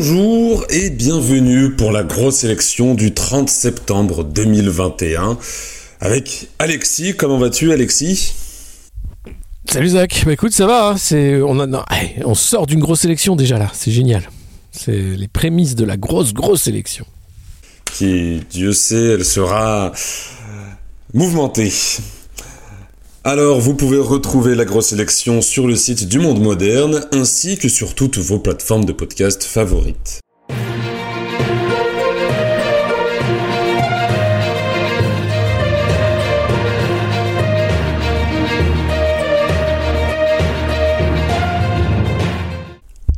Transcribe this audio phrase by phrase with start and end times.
[0.00, 5.36] Bonjour et bienvenue pour la grosse élection du 30 septembre 2021
[5.98, 7.16] avec Alexis.
[7.16, 8.32] Comment vas-tu Alexis?
[9.68, 10.96] Salut Zach, bah écoute ça va, hein.
[10.96, 11.84] c'est on, a,
[12.24, 14.30] on sort d'une grosse élection déjà là, c'est génial.
[14.70, 17.04] C'est les prémices de la grosse grosse élection.
[17.86, 19.90] Qui, Dieu sait, elle sera
[21.12, 21.72] mouvementée.
[23.24, 27.68] Alors, vous pouvez retrouver la grosse sélection sur le site du Monde Moderne ainsi que
[27.68, 30.20] sur toutes vos plateformes de podcast favorites.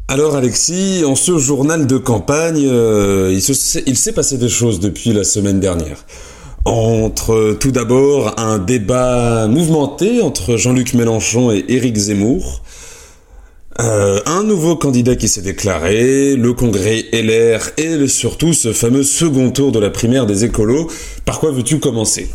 [0.08, 3.38] Alors Alexis, en ce journal de campagne, euh,
[3.86, 6.04] il s'est passé des choses depuis la semaine dernière
[6.64, 12.62] entre tout d'abord un débat mouvementé entre Jean-Luc Mélenchon et Éric Zemmour,
[13.80, 19.50] euh, un nouveau candidat qui s'est déclaré, le congrès LR et surtout ce fameux second
[19.50, 20.88] tour de la primaire des écolos.
[21.24, 22.28] Par quoi veux-tu commencer?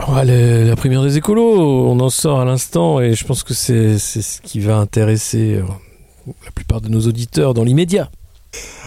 [0.00, 3.98] Oh, la, primaire des écolos, on en sort à l'instant et je pense que c'est
[3.98, 5.62] ce qui va intéresser euh,
[6.44, 8.10] la plupart de nos auditeurs dans l'immédiat.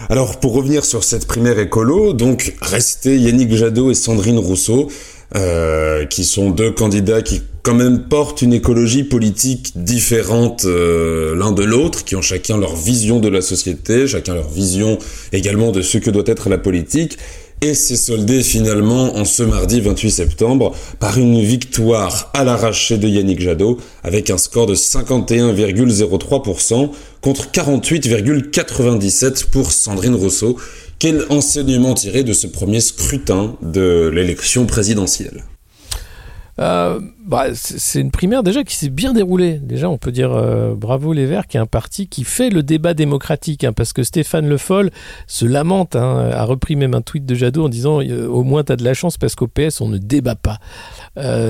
[0.08, 4.88] Alors pour revenir sur cette primaire écolo, donc restait Yannick Jadot et Sandrine Rousseau,
[5.36, 11.52] euh, qui sont deux candidats qui quand même portent une écologie politique différente euh, l'un
[11.52, 14.98] de l'autre, qui ont chacun leur vision de la société, chacun leur vision
[15.32, 17.18] également de ce que doit être la politique,
[17.60, 23.08] et s'est soldé finalement en ce mardi 28 septembre par une victoire à l'arraché de
[23.08, 30.56] Yannick Jadot avec un score de 51,03% contre 48,97 pour Sandrine Rousseau.
[30.98, 35.44] Quel enseignement tiré de ce premier scrutin de l'élection présidentielle?
[36.60, 39.58] Euh, bah, c'est une primaire déjà qui s'est bien déroulée.
[39.58, 42.62] Déjà, on peut dire euh, bravo les Verts, qui est un parti qui fait le
[42.62, 44.90] débat démocratique, hein, parce que Stéphane Le Foll
[45.26, 48.64] se lamente, hein, a repris même un tweet de Jadot en disant euh, au moins
[48.64, 50.58] tu as de la chance parce qu'au PS on ne débat pas.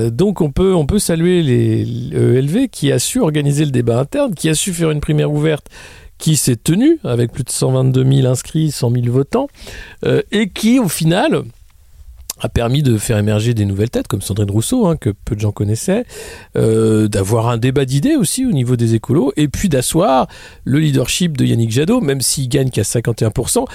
[0.09, 1.81] donc on peut on peut saluer les
[2.13, 5.67] ELV qui a su organiser le débat interne, qui a su faire une primaire ouverte
[6.17, 9.47] qui s'est tenue avec plus de 122 000 inscrits, 100 000 votants,
[10.31, 11.43] et qui au final
[12.39, 15.41] a permis de faire émerger des nouvelles têtes comme Sandrine Rousseau, hein, que peu de
[15.41, 16.05] gens connaissaient,
[16.55, 20.27] euh, d'avoir un débat d'idées aussi au niveau des écolos, et puis d'asseoir
[20.63, 23.65] le leadership de Yannick Jadot, même s'il gagne qu'à 51%.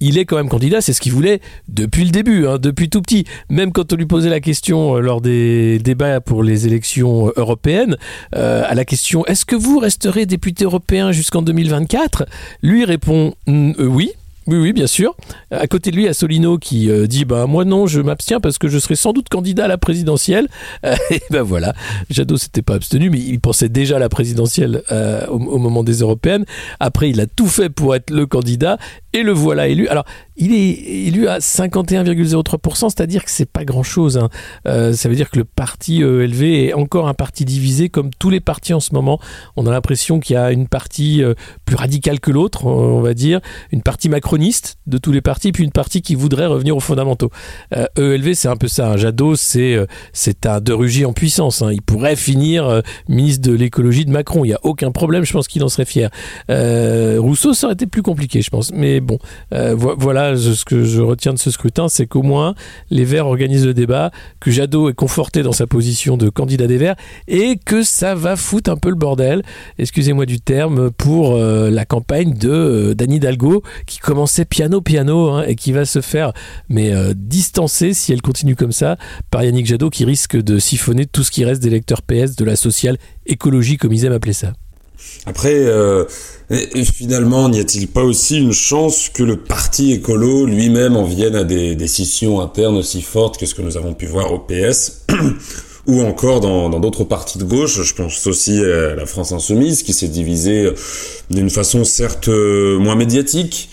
[0.00, 3.00] Il est quand même candidat, c'est ce qu'il voulait depuis le début, hein, depuis tout
[3.00, 3.24] petit.
[3.48, 7.32] Même quand on lui posait la question euh, lors des débats pour les élections euh,
[7.36, 7.96] européennes,
[8.32, 12.26] à la question est-ce que vous resterez député européen jusqu'en 2024
[12.62, 14.10] Lui répond oui,
[14.46, 15.16] oui, oui, bien sûr.
[15.50, 18.00] À côté de lui, il y a Solino qui euh, dit bah moi non, je
[18.00, 20.48] m'abstiens parce que je serai sans doute candidat à la présidentielle.
[21.10, 21.72] et ben voilà,
[22.10, 26.00] Jadot s'était pas abstenu, mais il pensait déjà à la présidentielle euh, au, moment des
[26.00, 26.44] européennes.
[26.78, 28.78] Après, il a tout fait pour être le candidat
[29.14, 29.88] et le voilà élu.
[29.88, 30.04] Alors,
[30.36, 34.18] il est élu à 51,03%, c'est-à-dire que c'est pas grand-chose.
[34.18, 34.28] Hein.
[34.66, 38.30] Euh, ça veut dire que le parti ELV est encore un parti divisé, comme tous
[38.30, 39.20] les partis en ce moment.
[39.54, 43.14] On a l'impression qu'il y a une partie euh, plus radicale que l'autre, on va
[43.14, 46.80] dire, une partie macroniste de tous les partis, puis une partie qui voudrait revenir aux
[46.80, 47.30] fondamentaux.
[47.76, 48.90] Euh, ELV, c'est un peu ça.
[48.90, 48.96] Hein.
[48.96, 49.78] Jadot, c'est
[50.12, 51.62] c'est un de Rugy en puissance.
[51.62, 51.70] Hein.
[51.72, 54.44] Il pourrait finir ministre de l'écologie de Macron.
[54.44, 55.24] Il n'y a aucun problème.
[55.24, 56.10] Je pense qu'il en serait fier.
[56.48, 58.72] Rousseau, ça aurait été plus compliqué, je pense.
[58.72, 59.18] Mais bon,
[59.60, 62.54] voilà ce que je retiens de ce scrutin, c'est qu'au moins
[62.90, 64.10] les Verts organisent le débat,
[64.40, 66.96] que Jadot est conforté dans sa position de candidat des Verts
[67.28, 69.42] et que ça va foutre un peu le bordel,
[69.78, 75.30] excusez-moi du terme, pour euh, la campagne de euh, d'Anne Hidalgo qui commençait piano piano
[75.30, 76.32] hein, et qui va se faire
[76.68, 78.96] mais euh, distancer si elle continue comme ça
[79.30, 82.44] par Yannick Jadot qui risque de siphonner tout ce qui reste des lecteurs PS de
[82.44, 84.52] la sociale écologie comme ils aiment appeler ça.
[85.26, 86.04] Après, euh,
[86.92, 91.44] finalement, n'y a-t-il pas aussi une chance que le parti écolo lui-même en vienne à
[91.44, 95.06] des décisions internes aussi fortes que ce que nous avons pu voir au PS
[95.86, 97.82] ou encore dans d'autres partis de gauche?
[97.82, 100.70] Je pense aussi à la France insoumise qui s'est divisée
[101.30, 103.70] d'une façon certes euh, moins médiatique,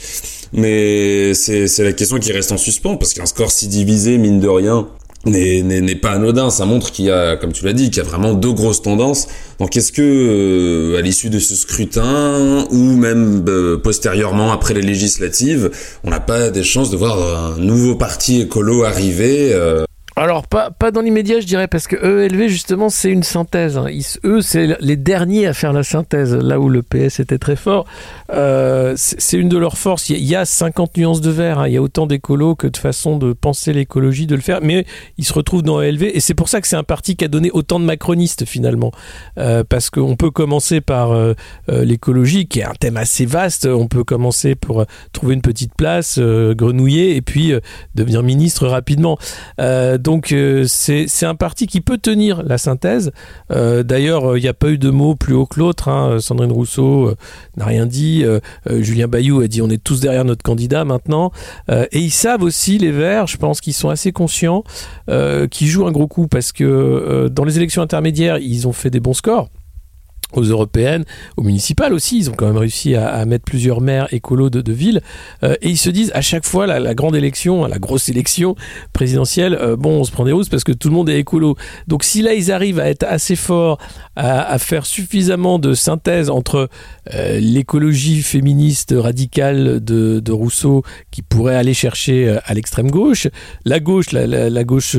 [0.54, 4.48] mais c'est la question qui reste en suspens parce qu'un score si divisé, mine de
[4.48, 4.88] rien,
[5.26, 6.50] n'est pas anodin.
[6.50, 8.82] Ça montre qu'il y a, comme tu l'as dit, qu'il y a vraiment deux grosses
[8.82, 9.28] tendances.
[9.60, 14.82] Donc est-ce que euh, à l'issue de ce scrutin ou même euh, postérieurement après les
[14.82, 15.72] législatives,
[16.04, 19.86] on n'a pas des chances de voir un nouveau parti écolo arriver euh
[20.18, 23.78] alors, pas, pas dans l'immédiat, je dirais, parce que ELV, justement, c'est une synthèse.
[23.78, 23.88] Hein.
[24.26, 27.86] eux, c'est les derniers à faire la synthèse, là où le PS était très fort.
[28.34, 30.10] Euh, c'est une de leurs forces.
[30.10, 31.60] Il y, a 50 nuances de vert.
[31.60, 31.70] Hein.
[31.70, 34.60] Il y a autant d'écolos que de façons de penser l'écologie, de le faire.
[34.62, 34.86] Mais
[35.18, 36.04] ils se retrouvent dans ELV.
[36.04, 38.92] Et c'est pour ça que c'est un parti qui a donné autant de macronistes, finalement.
[39.38, 41.36] Euh, parce qu'on peut commencer par euh,
[41.70, 43.66] l'écologie, qui est un thème assez vaste.
[43.66, 47.54] On peut commencer pour trouver une petite place, grenouiller, et puis
[47.96, 49.18] devenir ministre rapidement
[50.02, 53.12] donc euh, c'est un parti qui peut tenir la synthèse.
[53.52, 55.88] Euh, d'ailleurs, il n'y a pas eu de mots plus haut que l'autre.
[55.88, 56.18] Hein.
[56.20, 57.16] Sandrine Rousseau euh,
[57.58, 58.26] n'a rien dit.
[58.70, 61.32] Julien Bayou a dit on est tous derrière notre candidat maintenant.
[61.70, 64.64] et ils savent aussi, les Verts, je pense qu'ils sont assez conscients,
[65.08, 69.00] qu'ils jouent un gros coup parce que dans les élections intermédiaires, ils ont fait des
[69.00, 69.50] bons scores
[70.38, 71.06] aux européennes,
[71.38, 72.18] aux municipales aussi.
[72.18, 75.02] Ils ont quand même réussi à, mettre plusieurs maires écolos de, villes.
[75.44, 78.56] Euh, et ils se disent à chaque fois, la, grande élection, la grosse élection
[78.94, 81.56] présidentielle, euh, bon, on se prend des rousses parce que tout le monde est écolo.
[81.88, 83.78] Donc si là, ils arrivent à être assez forts,
[84.16, 86.70] à, faire suffisamment de synthèse entre
[87.14, 93.28] euh, l'écologie féministe radicale de, Rousseau, qui pourrait aller chercher à l'extrême gauche,
[93.66, 94.96] la gauche, la, gauche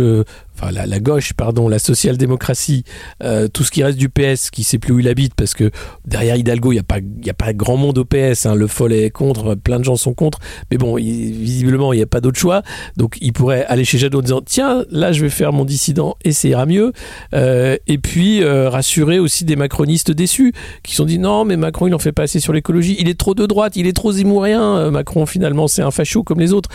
[0.71, 2.85] la, gauche, pardon, la social-démocratie,
[3.53, 5.71] tout ce qui reste du PS, qui sait plus où il habite, parce que
[6.05, 8.47] derrière Hidalgo, il n'y a, pas, a pas grand monde au PS.
[8.47, 10.39] Hein, le Foll est contre, plein de gens sont contre.
[10.71, 12.63] Mais bon, visiblement, il n'y a pas d'autre choix.
[12.97, 16.17] Donc, il pourrait aller chez Jadot en disant Tiens, là, je vais faire mon dissident
[16.25, 16.93] et ça mieux.
[17.35, 20.53] Euh, et puis, euh, rassurer aussi des macronistes déçus
[20.83, 22.97] qui sont dit Non, mais Macron, il n'en fait pas assez sur l'écologie.
[22.99, 24.91] Il est trop de droite, il est trop zémourien.
[24.91, 26.69] Macron, finalement, c'est un facho comme les autres.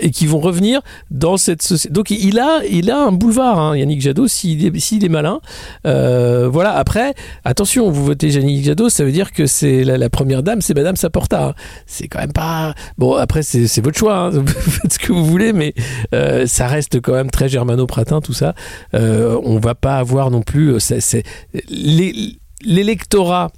[0.00, 1.92] et qui vont revenir dans cette société.
[1.92, 5.40] Donc, il a, il a un boulevard, hein, Yannick Jadot, s'il est, est, malin.
[5.86, 7.14] Euh, voilà, après,
[7.44, 10.96] attention, vous votez Yannick Jadot, ça veut dire que c'est la, première dame, c'est Madame
[10.96, 11.48] Saporta.
[11.48, 11.54] Hein.
[11.86, 12.74] C'est quand même pas.
[12.98, 14.44] Bon, après, c'est votre choix, hein.
[14.46, 15.74] faites ce que vous voulez, mais
[16.14, 18.54] euh, ça reste quand même très germano-pratin, tout ça.
[18.94, 20.76] Euh, on va pas avoir non plus.
[22.64, 23.50] L'électorat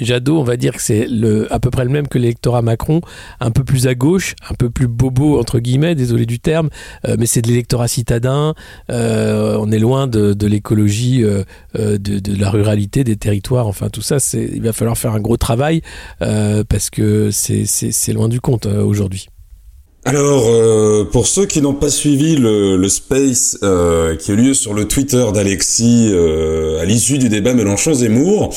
[0.00, 3.00] Jadot, on va dire que c'est le, à peu près le même que l'électorat Macron,
[3.40, 6.70] un peu plus à gauche, un peu plus bobo, entre guillemets, désolé du terme,
[7.06, 8.54] euh, mais c'est de l'électorat citadin,
[8.90, 14.18] euh, on est loin de, l'écologie, euh, de, la ruralité, des territoires, enfin tout ça,
[14.34, 15.82] il va falloir faire un gros travail
[16.18, 19.28] parce que c'est loin du compte aujourd'hui.
[20.04, 20.48] Alors,
[21.10, 24.86] pour ceux qui n'ont pas suivi le, le space qui a eu lieu sur le
[24.86, 26.12] Twitter d'Alexis
[26.80, 28.54] à l'issue du débat Mélenchon-Zemmour,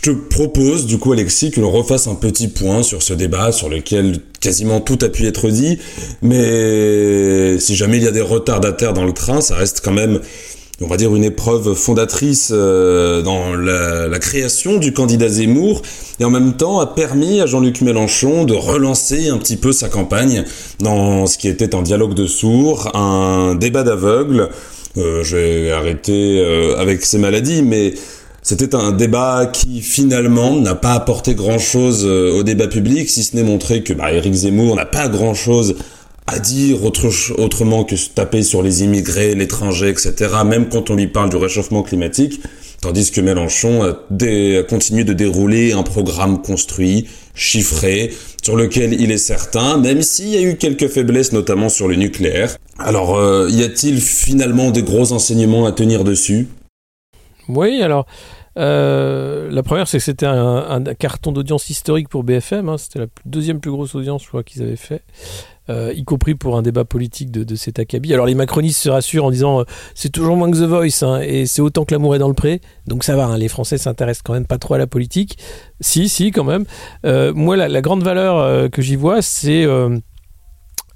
[0.00, 3.50] je te propose, du coup, Alexis, que l'on refasse un petit point sur ce débat
[3.50, 5.78] sur lequel quasiment tout a pu être dit.
[6.22, 10.20] Mais si jamais il y a des retardataires dans le train, ça reste quand même,
[10.80, 15.82] on va dire, une épreuve fondatrice euh, dans la, création du candidat Zemmour
[16.20, 19.88] et en même temps a permis à Jean-Luc Mélenchon de relancer un petit peu sa
[19.88, 20.44] campagne
[20.78, 24.48] dans ce qui était un dialogue de sourds, un débat d'aveugles.
[24.96, 27.94] Euh, je euh, avec ces maladies, mais
[28.48, 33.36] c'était un débat qui finalement n'a pas apporté grand-chose euh, au débat public, si ce
[33.36, 35.74] n'est montrer que bah, Zemmour n'a pas grand-chose
[36.26, 40.14] à dire autre, autrement que se taper sur les immigrés, l'étranger, etc.,
[40.46, 42.40] même quand on lui parle du réchauffement climatique,
[42.80, 49.18] tandis que Mélenchon a, continué de dérouler un programme construit, chiffré, sur lequel il est
[49.18, 52.56] certain, même s'il y a eu quelques faiblesses, notamment sur le nucléaire.
[52.78, 56.48] Alors, euh, y a-t-il finalement des gros enseignements à tenir dessus?
[57.50, 58.06] Oui, alors...
[58.58, 62.68] Euh, la première, c'est que c'était un, carton d'audience historique pour BFM.
[62.68, 62.78] Hein.
[62.78, 65.02] C'était la deuxième plus grosse audience, je crois, qu'ils avaient fait.
[65.70, 68.14] Euh, y compris pour un débat politique de, cet acabit.
[68.14, 71.20] Alors les macronistes se rassurent en disant euh, c'est toujours moins que The Voice hein,
[71.20, 73.26] et c'est autant que l'amour est dans le pré, donc ça va.
[73.26, 73.36] Hein.
[73.36, 75.36] les Français s'intéressent quand même pas trop à la politique.
[75.80, 76.64] Si, si, quand même.
[77.34, 79.66] moi, la, grande valeur que j'y vois, c'est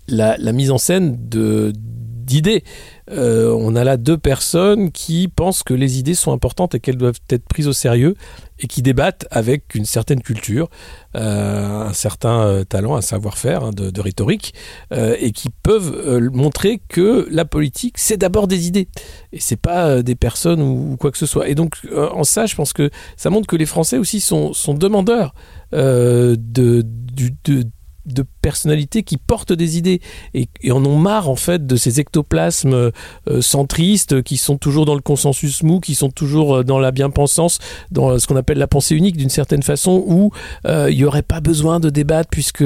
[0.08, 2.64] la, mise en scène d'idées.
[3.10, 6.96] Euh, on a là deux personnes qui pensent que les idées sont importantes et qu'elles
[6.96, 8.14] doivent être prises au sérieux
[8.60, 10.70] et qui débattent avec une certaine culture,
[11.16, 14.54] euh, un certain euh, talent, un savoir-faire hein, de, rhétorique
[14.92, 18.88] et qui peuvent montrer que la politique c'est d'abord des idées
[19.32, 21.48] et c'est pas des personnes ou, quoi que ce soit.
[21.48, 25.34] Et donc en ça, je pense que ça montre que les Français aussi sont, demandeurs
[25.72, 27.64] de, de
[28.04, 30.00] de personnalités qui portent des idées
[30.34, 34.94] et, en ont marre en fait de ces ectoplasmes euh, centristes qui sont toujours dans
[34.94, 37.58] le consensus mou, qui sont toujours euh, dans la bien-pensance,
[37.90, 40.32] dans ce qu'on appelle la pensée unique d'une certaine façon où
[40.66, 42.64] euh, il n'y aurait pas besoin de débattre puisque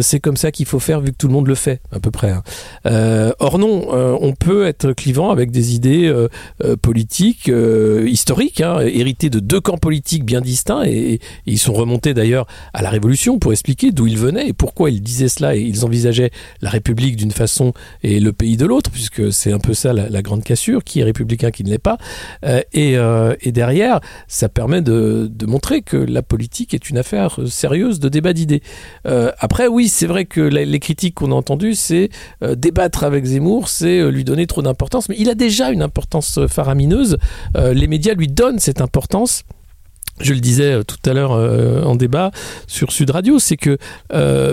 [0.00, 2.10] c'est comme ça qu'il faut faire vu que tout le monde le fait à peu
[2.10, 2.30] près.
[2.30, 2.42] Hein.
[3.38, 6.12] or non, on peut être clivant avec des idées
[6.80, 7.50] politiques
[8.06, 12.46] historiques, hein, héritées de deux camps politiques bien distincts et, et ils sont remontés d'ailleurs
[12.72, 16.30] à la Révolution pour expliquer d'où ils venaient pourquoi ils disaient cela et ils envisageaient
[16.60, 17.72] la République d'une façon
[18.02, 21.04] et le pays de l'autre, puisque c'est un peu ça la, grande cassure, qui est
[21.04, 21.98] républicain, qui ne l'est pas.
[22.44, 26.98] Euh, et, euh, et, derrière, ça permet de, de, montrer que la politique est une
[26.98, 28.62] affaire sérieuse de débat d'idées.
[29.06, 32.10] Euh, après, oui, c'est vrai que les critiques qu'on a entendues, c'est
[32.56, 37.18] débattre avec Zemmour, c'est lui donner trop d'importance, mais il a déjà une importance faramineuse.
[37.54, 39.44] les médias lui donnent cette importance
[40.20, 42.30] je le disais tout à l'heure en débat
[42.66, 43.78] sur Sud Radio, c'est que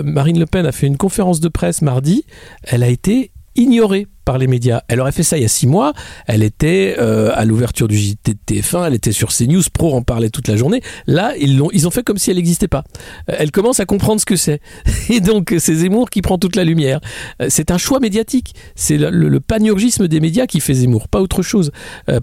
[0.02, 2.24] Marine Le Pen a fait une conférence de presse mardi,
[2.64, 4.82] elle a été ignorée par les médias.
[4.88, 5.92] Elle aurait fait ça il y a six mois.
[6.26, 10.02] Elle était euh, à l'ouverture du JT de TF1, elle était sur CNews, Pro en
[10.02, 10.82] parlait toute la journée.
[11.06, 12.84] Là, ils ont fait comme si elle n'existait pas.
[13.30, 14.60] Euh, elle commence à comprendre ce que c'est.
[15.10, 17.00] Et donc, c'est Zemmour qui prend toute la lumière.
[17.40, 18.54] Euh, c'est un choix médiatique.
[18.74, 21.72] C'est le, le, panurgisme des médias qui fait Zemmour, pas autre chose.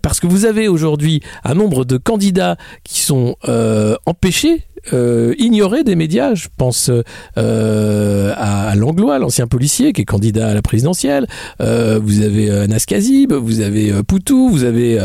[0.01, 3.35] parce que vous avez aujourd'hui un nombre de candidats qui sont
[4.05, 6.35] empêchés euh, ignoré des médias.
[6.35, 6.91] Je pense
[7.37, 11.27] euh, à, Langlois, l'ancien policier qui est candidat à la présidentielle.
[11.61, 14.99] Euh, vous avez Anas Kazib, vous avez Poutou, vous avez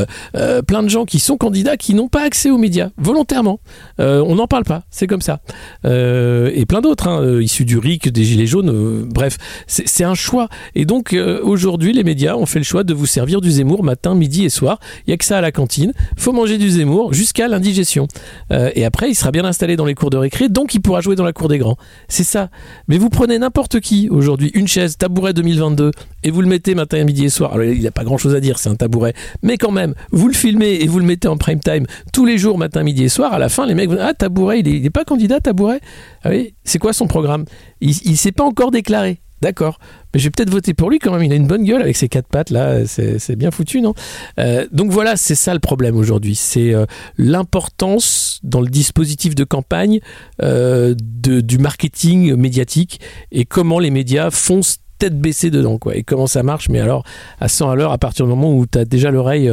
[0.66, 3.60] plein de gens qui sont candidats qui n'ont pas accès aux médias volontairement.
[3.98, 5.40] on n'en parle pas, c'est comme ça.
[5.84, 9.04] et plein d'autres, hein, issus du RIC, des Gilets jaunes.
[9.04, 9.36] bref,
[9.66, 10.48] c'est un choix.
[10.74, 14.14] Et donc aujourd'hui, les médias ont fait le choix de vous servir du Zemmour matin,
[14.14, 14.78] midi et soir.
[15.06, 15.92] Il n'y a que ça à la cantine.
[16.16, 18.06] faut manger du Zemmour jusqu'à l'indigestion.
[18.50, 21.16] et après, il sera bien installé dans les cours de récré, donc il pourra jouer
[21.16, 21.76] dans la cour des grands.
[22.08, 22.50] C'est ça.
[22.88, 25.90] Mais vous prenez n'importe qui aujourd'hui, une chaise, tabouret 2022,
[26.22, 27.52] et vous le mettez matin, midi et soir.
[27.52, 29.14] Alors il n'y a pas grand chose à dire, c'est un tabouret.
[29.42, 32.38] Mais quand même, vous le filmez et vous le mettez en prime time tous les
[32.38, 33.32] jours, matin, midi et soir.
[33.32, 35.80] À la fin, les mecs vont Ah, tabouret, il n'est pas candidat, tabouret
[36.22, 37.44] Ah oui, c'est quoi son programme?
[37.80, 39.20] Il ne s'est pas encore déclaré.
[39.44, 39.78] D'accord.
[40.14, 41.22] Mais je vais peut-être voter pour lui quand même.
[41.22, 42.86] Il a une bonne gueule avec ses quatre pattes là.
[42.86, 43.92] C'est bien foutu, non?
[44.38, 46.34] Euh, Donc voilà, c'est ça le problème aujourd'hui.
[46.34, 46.86] C'est euh,
[47.18, 50.00] l'importance dans le dispositif de campagne
[50.42, 56.04] euh, de, du marketing médiatique et comment les médias foncent tête baissée dedans quoi et
[56.04, 57.02] comment ça marche mais alors
[57.40, 59.50] à 100 à l'heure à partir du moment où tu as déjà l'oreille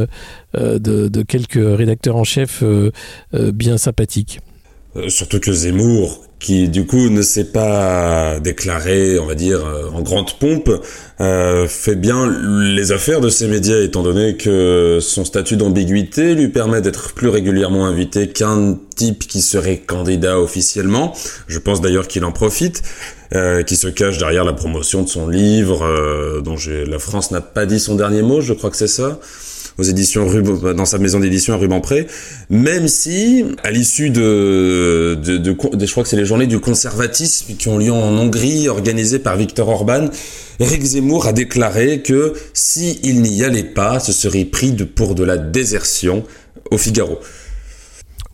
[0.54, 2.62] de, de, quelques rédacteurs en chef
[3.32, 4.38] bien sympathiques
[5.08, 10.02] surtout que Zemmour qui du coup ne s'est pas déclaré, on va dire, euh, en
[10.02, 10.70] grande pompe,
[11.20, 12.28] euh, fait bien
[12.74, 17.28] les affaires de ces médias, étant donné que son statut d'ambiguïté lui permet d'être plus
[17.28, 21.14] régulièrement invité qu'un type qui serait candidat officiellement.
[21.46, 22.82] Je pense d'ailleurs qu'il en profite,
[23.34, 27.40] euh, qui se cache derrière la promotion de son livre, euh, dont la France n'a
[27.40, 29.20] pas dit son dernier mot, je crois que c'est ça
[29.78, 30.26] aux éditions
[30.74, 32.06] dans sa maison d'édition à Rubempré,
[32.50, 37.54] même si à l'issue de, de, de, je crois que c'est les journées du conservatisme
[37.56, 40.08] qui ont lieu en Hongrie, organisées par Viktor Orban,
[40.60, 45.24] Eric Zemmour a déclaré que si il n'y allait pas, ce serait pris pour de
[45.24, 46.24] la désertion
[46.70, 47.18] au Figaro.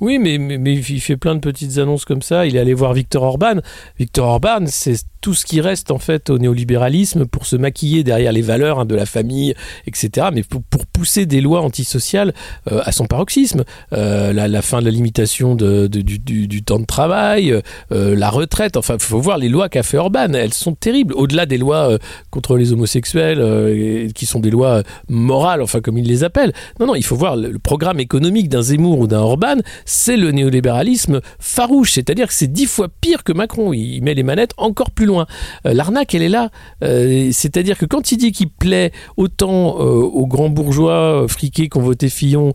[0.00, 2.46] Oui, mais, mais, il fait plein de petites annonces comme ça.
[2.46, 3.56] Il est allé voir Viktor Orban.
[3.98, 8.32] Viktor Orban, c'est tout ce qui reste en fait au néolibéralisme pour se maquiller derrière
[8.32, 9.54] les valeurs hein, de la famille,
[9.86, 10.28] etc.
[10.32, 10.62] Mais pour,
[10.92, 12.32] pousser des lois antisociales
[12.72, 17.52] euh, à son paroxysme, euh, la, fin de la limitation de, du, temps de travail,
[17.92, 18.76] euh, la retraite.
[18.76, 20.32] Enfin, il faut voir les lois qu'a fait Orban.
[20.32, 21.14] Elles sont terribles.
[21.14, 21.98] Au-delà des lois
[22.30, 26.52] contre les homosexuels, qui sont des lois morales, enfin comme il les appelle.
[26.80, 29.56] Non, non, il faut voir le, le programme économique d'un Zemmour ou d'un Orban.
[29.90, 31.92] C'est le néolibéralisme farouche.
[31.92, 33.72] C'est-à-dire que c'est dix fois pire que Macron.
[33.72, 35.26] Il met les manettes encore plus loin.
[35.64, 36.50] Euh, l'arnaque, elle est là.
[36.84, 41.78] Euh, c'est-à-dire que quand il dit qu'il plaît autant euh, aux grands bourgeois friqués qui
[41.78, 42.52] ont voté Fillon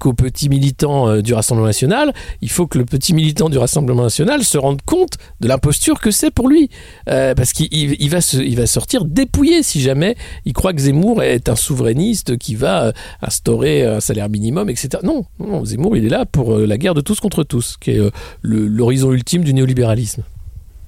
[0.00, 4.42] qu'aux petits militants du Rassemblement national, il faut que le petit militant du Rassemblement national
[4.42, 6.70] se rende compte de l'imposture que c'est pour lui.
[7.04, 10.16] parce qu'il va, va sortir dépouillé si jamais
[10.46, 14.88] il croit que Zemmour est un souverainiste qui va instaurer un salaire minimum, etc.
[15.02, 18.10] Non, non Zemmour, il est là pour la guerre de tous contre tous, qui est
[18.42, 20.22] l'horizon ultime du néolibéralisme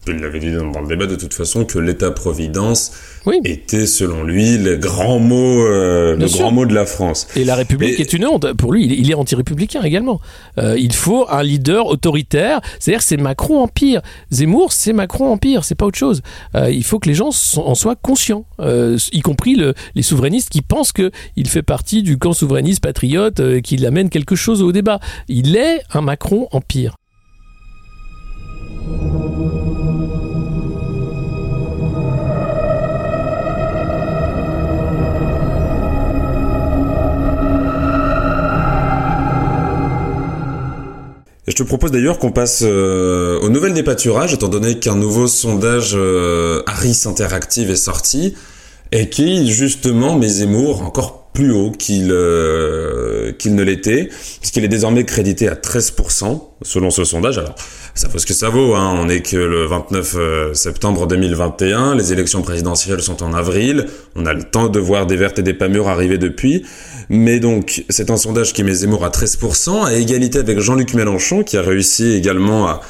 [0.08, 2.92] il l'avait dit dans le débat de toute façon que l'État-providence
[3.44, 7.26] était selon lui le grand mot, euh, le grand mot de la France.
[7.36, 8.52] Et la République est une honte.
[8.52, 10.20] Pour lui, il est anti-républicain également.
[10.58, 12.60] Euh, il faut un leader autoritaire.
[12.78, 14.00] C'est-à-dire c'est Macron empire.
[14.30, 15.64] Zemmour, c'est Macron empire.
[15.64, 16.22] C'est pas autre chose.
[16.54, 19.60] Euh, il faut que les gens en soient conscients, y compris
[19.94, 24.62] les souverainistes qui pensent qu'il fait partie du camp souverainiste patriote, qu'il amène quelque chose
[24.62, 25.00] au débat.
[25.28, 26.96] Il est un Macron empire.
[41.56, 45.92] Te propose d'ailleurs qu'on passe euh, aux nouvelles des pâturages, étant donné qu'un nouveau sondage
[45.94, 48.34] euh, Harris Interactive est sorti,
[48.92, 52.14] et qui, justement, met Zemmour encore plus haut qu'il
[53.38, 54.08] qu'il ne l'était,
[54.40, 57.38] puisqu'il est désormais crédité à 13% selon ce sondage.
[57.38, 57.54] Alors,
[57.96, 58.74] ça vaut ce que ça vaut.
[58.74, 58.94] Hein.
[59.00, 61.94] On est que le 29 euh, septembre 2021.
[61.94, 63.86] Les élections présidentielles sont en avril.
[64.14, 66.66] On a le temps de voir des vertes et des pas mûres arriver depuis.
[67.08, 71.42] Mais donc, c'est un sondage qui met Zemmour à 13%, à égalité avec Jean-Luc Mélenchon,
[71.42, 72.80] qui a réussi également à,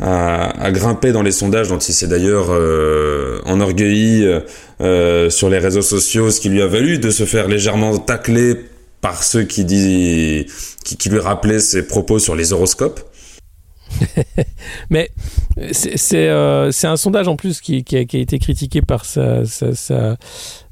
[0.00, 4.26] à, grimper dans les sondages, dont il s'est d'ailleurs euh, enorgueilli
[4.80, 8.54] euh, sur les réseaux sociaux, ce qui lui a valu de se faire légèrement tacler
[9.00, 9.64] par ceux qui,
[10.84, 13.00] qui lui rappelaient ses propos sur les horoscopes.
[14.90, 15.10] Mais
[15.58, 19.42] euh, c'est un sondage en plus qui, a, été critiqué par sa,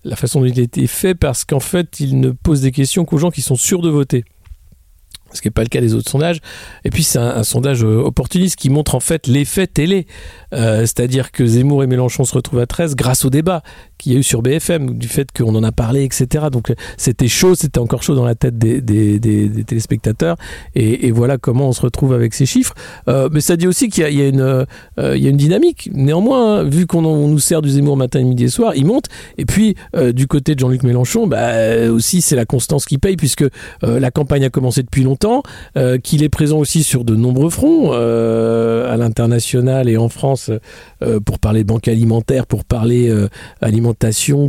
[0.05, 3.05] la façon dont il a été fait parce qu'en fait il ne pose des questions
[3.05, 4.25] qu'aux gens qui sont sûrs de voter
[5.37, 6.41] ce qui n'est pas le cas des autres sondages.
[6.85, 10.07] Et puis c'est un, sondage euh, opportuniste qui montre en fait l'effet télé.
[10.53, 13.63] Euh, c'est-à-dire que Zemmour et Mélenchon se retrouvent à 13 grâce au débat
[14.05, 16.47] qu'il y a eu sur BFM, du fait qu'on en a parlé, etc.
[16.53, 18.81] Donc c'était chaud, c'était encore chaud dans la tête des,
[19.67, 20.37] téléspectateurs.
[20.75, 22.75] Et, voilà comment on se retrouve avec ces chiffres.
[23.09, 25.91] Euh, mais ça dit aussi qu'il y, a a une dynamique.
[25.93, 29.07] Néanmoins, hein, vu qu'on nous sert du Zemmour matin, midi et soir, il monte.
[29.39, 29.77] Et puis
[30.13, 33.45] du côté de Jean-Luc Mélenchon, bah, aussi c'est la constance qui paye, puisque
[33.83, 35.43] la campagne a commencé depuis longtemps
[35.77, 40.51] euh, qu'il est présent aussi sur de nombreux fronts, euh, à l'international et en France,
[41.03, 43.13] euh, pour parler banque alimentaire, pour parler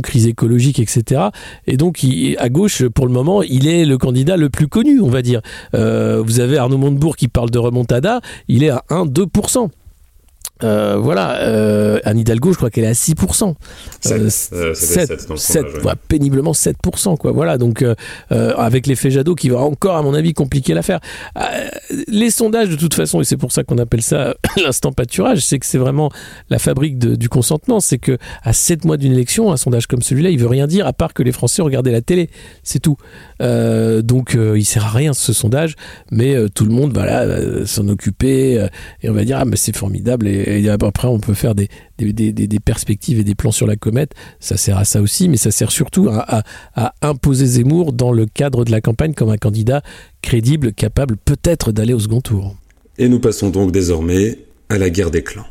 [0.02, 1.22] crise écologique, etc.
[1.66, 2.04] Et donc,
[2.38, 5.40] à gauche, pour le moment, il est le candidat le plus connu, on va dire.
[5.72, 9.68] vous avez Arnaud Montebourg qui parle de remontada, il est à 1-2%.
[10.64, 13.54] Euh, voilà, euh, Anne Hidalgo, je crois qu'elle est à 6%.
[14.00, 14.30] 7,
[14.74, 15.66] 7, 7,
[16.08, 17.32] péniblement 7%, quoi.
[17.32, 17.94] Voilà, donc euh,
[18.30, 21.00] avec l'effet Jadot qui va encore, à mon avis, compliquer l'affaire.
[22.08, 24.34] les sondages, de toute façon, et c'est pour ça qu'on appelle ça
[24.64, 26.10] l'instant pâturage, c'est que c'est vraiment
[26.48, 27.80] la fabrique du consentement.
[27.80, 30.86] C'est que à 7 mois d'une élection, un sondage comme celui-là, il veut rien dire
[30.86, 32.30] à part que les Français regardaient la télé.
[32.62, 32.96] C'est tout.
[33.40, 35.74] donc, il sert à rien ce sondage,
[36.10, 38.66] mais tout le monde va voilà, s'en occuper
[39.02, 40.26] et on va dire, ah, mais c'est formidable.
[40.26, 40.45] Et,
[40.82, 41.68] après on peut faire des,
[42.64, 45.70] perspectives et des plans sur la comète, ça sert à ça aussi, mais ça sert
[45.70, 46.42] surtout à,
[47.02, 49.82] imposer Zemmour dans le cadre de la campagne comme un candidat
[50.22, 52.56] crédible, capable peut-être d'aller au second tour.
[52.98, 54.38] Et nous passons donc désormais
[54.68, 55.46] à la guerre des clans.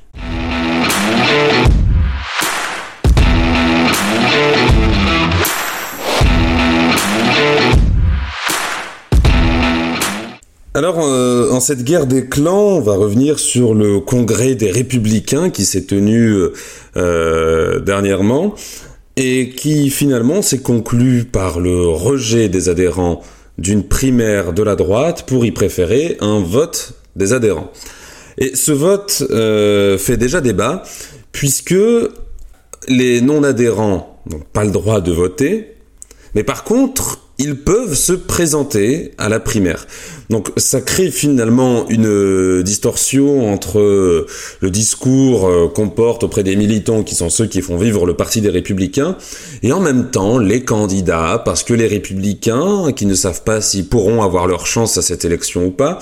[10.75, 15.49] Alors, euh, en cette guerre des clans, on va revenir sur le congrès des républicains
[15.49, 16.37] qui s'est tenu
[16.97, 18.55] euh, dernièrement
[19.15, 23.23] et qui finalement s'est conclu par le rejet des adhérents
[23.57, 27.71] d'une primaire de la droite pour y préférer un vote des adhérents.
[28.37, 30.83] Et ce vote euh, fait déjà débat
[31.31, 31.73] puisque
[32.89, 35.77] les non-adhérents n'ont pas le droit de voter,
[36.33, 39.87] mais par contre, ils peuvent se présenter à la primaire.
[40.29, 44.25] Donc ça crée finalement une euh, distorsion entre euh,
[44.61, 48.15] le discours euh, qu'on porte auprès des militants qui sont ceux qui font vivre le
[48.15, 49.17] parti des républicains
[49.63, 53.87] et en même temps les candidats parce que les républicains qui ne savent pas s'ils
[53.87, 55.99] pourront avoir leur chance à cette élection ou pas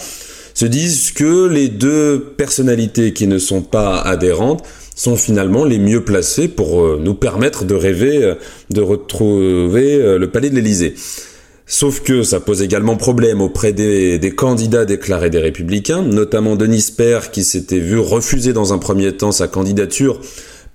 [0.54, 4.64] se disent que les deux personnalités qui ne sont pas adhérentes
[4.96, 8.36] sont finalement les mieux placés pour euh, nous permettre de rêver euh,
[8.70, 10.96] de retrouver euh, le palais de l'Élysée.
[11.66, 17.32] Sauf que ça pose également problème auprès des, candidats déclarés des républicains, notamment Denis Père
[17.32, 20.20] qui s'était vu refuser dans un premier temps sa candidature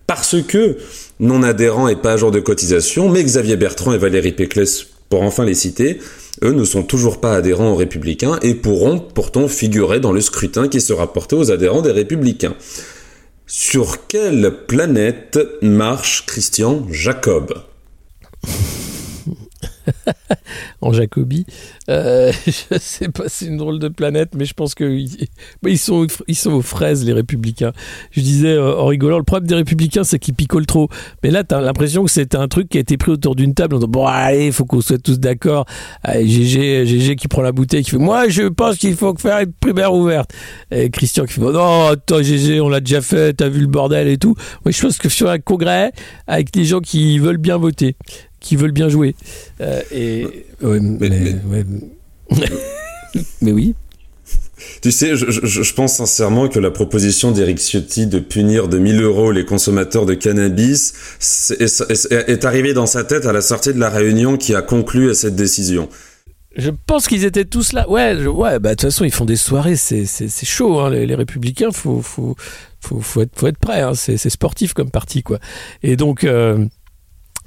[0.06, 0.78] parce que
[1.20, 5.22] non adhérent et pas à jour de cotisation, mais Xavier Bertrand et Valérie Péclès, pour
[5.22, 5.98] enfin les citer,
[6.42, 10.68] eux ne sont toujours pas adhérents aux républicains et pourront pourtant figurer dans le scrutin
[10.68, 12.54] qui sera porté aux adhérents des républicains.
[13.50, 17.54] Sur quelle planète marche Christian Jacob?
[20.80, 21.46] en Jacobi.
[21.88, 25.08] Euh, je sais pas, c'est une drôle de planète, mais je pense qu'ils
[25.66, 27.72] ils sont, ils sont aux fraises, les républicains.
[28.10, 30.88] Je disais euh, en rigolant, le problème des républicains, c'est qu'ils picolent trop.
[31.22, 33.54] Mais là, tu as l'impression que c'était un truc qui a été pris autour d'une
[33.54, 35.66] table en disant, bon, allez, faut qu'on soit tous d'accord.
[36.06, 39.52] GG, GG qui prend la bouteille, qui fait, moi, je pense qu'il faut faire une
[39.52, 40.32] primaire ouverte.
[40.70, 44.08] Et Christian qui fait, non, toi, GG, on l'a déjà fait, t'as vu le bordel
[44.08, 44.34] et tout.
[44.64, 45.92] Moi, je pense que sur un congrès,
[46.26, 47.96] avec des gens qui veulent bien voter,
[48.40, 49.14] qui veulent bien jouer.
[49.60, 50.46] Euh, et,
[53.40, 53.74] mais, oui.
[54.82, 59.30] Tu sais, je, pense sincèrement que la proposition d'Eric Ciotti de punir de 1000 euros
[59.32, 60.94] les consommateurs de cannabis
[61.58, 65.14] est, arrivée dans sa tête à la sortie de la réunion qui a conclu à
[65.14, 65.88] cette décision.
[66.56, 67.88] Je pense qu'ils étaient tous là.
[67.88, 68.58] Ouais, ouais.
[68.58, 69.76] Bah de toute façon, ils font des soirées.
[69.76, 70.80] C'est chaud.
[70.80, 72.34] Hein, les, républicains, faut faut
[72.80, 73.80] faut, faut être faut être prêt.
[73.80, 75.38] Hein, c'est sportif comme parti quoi.
[75.84, 76.24] Et donc.
[76.24, 76.64] Euh,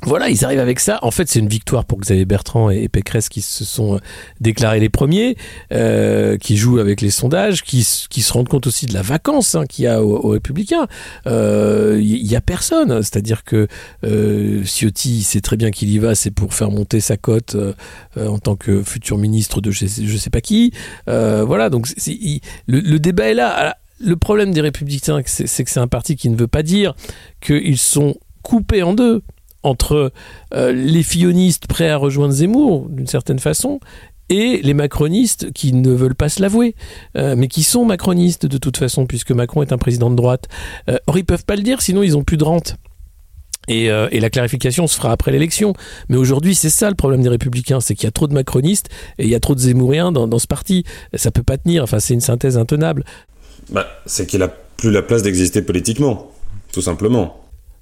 [0.04, 0.98] voilà, ils arrivent avec ça.
[1.04, 4.00] En fait, c'est une victoire pour Xavier Bertrand et, Pécresse qui se sont euh,
[4.40, 5.38] déclarés les premiers,
[5.72, 9.66] euh, qui jouent avec les sondages, qui, se rendent compte aussi de la vacance hein,
[9.68, 10.88] qu'il y a aux, Républicains.
[11.26, 13.04] Il euh, y, a personne.
[13.04, 13.68] C'est-à-dire que
[14.66, 17.56] Ciotti sait très bien qu'il y va, c'est pour faire monter sa cote
[18.18, 20.74] en tant que futur ministre de je sais, sais pas qui.
[21.06, 21.88] voilà, donc
[22.68, 23.78] le, le débat est là.
[24.00, 26.96] Le problème des Républicains, c'est que c'est un parti qui ne veut pas dire
[27.40, 29.22] qu'ils sont coupés en deux
[29.64, 30.12] entre
[30.54, 33.80] euh, les fillonistes prêts à rejoindre Zemmour, d'une certaine façon,
[34.30, 36.76] et les macronistes qui ne veulent pas se l'avouer,
[37.18, 40.48] euh, mais qui sont macronistes de toute façon, puisque Macron est un président de droite.
[40.90, 42.76] Euh, or, ils peuvent pas le dire, sinon ils ont plus de rente.
[43.68, 45.74] Et, la clarification se fera après l'élection.
[46.10, 48.90] Mais aujourd'hui, c'est ça le problème des Républicains, c'est qu'il y a trop de macronistes
[49.18, 50.84] et il y a trop de Zemmouriens dans, ce parti.
[51.14, 51.84] Ça peut pas tenir.
[51.84, 53.06] Enfin, c'est une synthèse intenable.
[53.70, 56.32] Bah, c'est qu'il a plus la place d'exister politiquement,
[56.74, 57.41] tout simplement.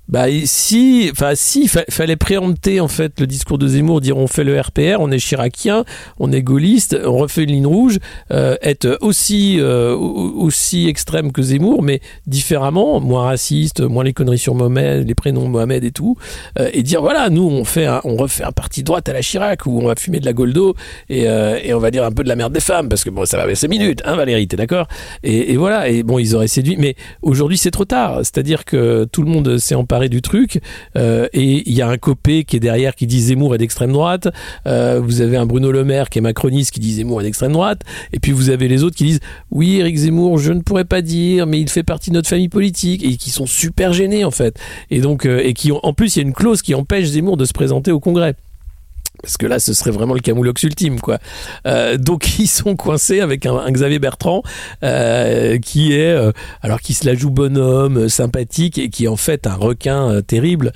[0.09, 4.43] Bah si, enfin si, fallait préempter en fait le discours de Zemmour, dire on fait
[4.43, 5.85] le RPR, on est chiracien,
[6.17, 7.99] on est gaulliste, on refait une ligne rouge,
[8.31, 14.39] euh, être aussi euh, aussi extrême que Zemmour, mais différemment, moins raciste, moins les conneries
[14.39, 16.17] sur Mohamed, les prénoms Mohamed et tout,
[16.57, 19.67] euh, et dire voilà, nous on fait, on refait un parti droite à la Chirac
[19.67, 20.73] où on va fumer de la Goldo
[21.09, 23.25] et, et on va dire un peu de la merde des femmes parce que bon
[23.25, 24.87] ça va 5 minutes, hein Valérie, t'es d'accord?
[25.21, 29.05] Et, et, voilà, et bon ils auraient séduit, mais aujourd'hui c'est trop tard, c'est-à-dire que
[29.11, 30.61] tout le monde s'est emparé du truc.
[30.95, 33.91] Euh, et il y a un copé qui est derrière qui dit Zemmour est d'extrême
[33.91, 34.29] droite.
[34.67, 37.51] Euh, vous avez un Bruno Le Maire qui est macroniste qui dit Zemmour est d'extrême
[37.51, 37.81] droite.
[38.13, 39.19] Et puis vous avez les autres qui disent
[39.51, 42.49] oui, Eric Zemmour, je ne pourrais pas dire, mais il fait partie de notre famille
[42.49, 44.57] politique et qui sont super gênés en fait.
[44.91, 47.07] Et donc euh, et qui ont, en plus il y a une clause qui empêche
[47.07, 48.35] Zemmour de se présenter au Congrès
[49.21, 51.19] parce que là ce serait vraiment le camoulox ultime quoi.
[51.65, 54.43] Euh, donc ils sont coincés avec un, Xavier Bertrand
[54.83, 59.15] euh, qui est euh, alors qui se la joue bonhomme sympathique et qui est en
[59.15, 60.71] fait un requin terrible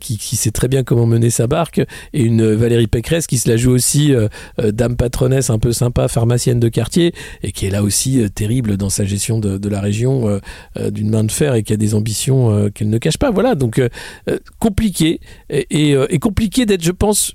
[0.00, 1.80] qui, sait très bien comment mener sa barque
[2.12, 4.12] et une Valérie Pécresse qui se la joue aussi
[4.58, 8.90] dame patronesse un peu sympa pharmacienne de quartier et qui est là aussi terrible dans
[8.90, 10.40] sa gestion de, la région
[10.76, 13.30] d'une main de fer et qui a des ambitions qu'elle ne cache pas.
[13.30, 13.80] Voilà donc
[14.58, 17.32] compliqué et, et, compliqué d'être je pense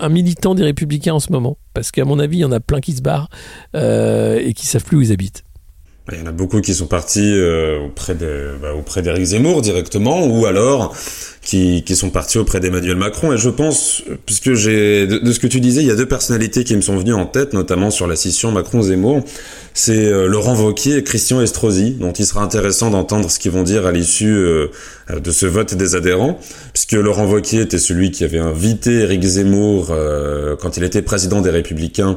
[0.00, 2.60] un militant des Républicains en ce moment, parce qu'à mon avis, il y en a
[2.60, 3.28] plein qui se barrent
[3.74, 5.44] euh, et qui savent plus où ils habitent.
[6.12, 7.86] Il y en a beaucoup qui sont partis euh,
[8.60, 10.94] bah, auprès d'Éric Zemmour directement, ou alors
[11.50, 13.32] qui, sont partis auprès d'Emmanuel Macron.
[13.32, 16.62] Et je pense, puisque j'ai de, ce que tu disais, il y a deux personnalités
[16.62, 19.24] qui me sont venues en tête, notamment sur la scission Macron-Zemmour.
[19.74, 23.62] C'est euh, Laurent Wauquiez et Christian Estrosi, dont il sera intéressant d'entendre ce qu'ils vont
[23.62, 24.68] dire à l'issue euh,
[25.08, 26.38] de ce vote des adhérents,
[26.72, 31.40] puisque Laurent Wauquiez était celui qui avait invité Éric Zemmour euh, quand il était président
[31.40, 32.16] des Républicains